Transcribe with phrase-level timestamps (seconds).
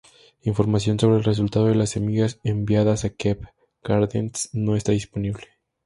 [0.41, 3.37] Información sobre el resultado de las semillas enviadas a Kew
[3.83, 5.45] Gardens no está disponible.